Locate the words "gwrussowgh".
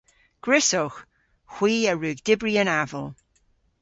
0.43-0.99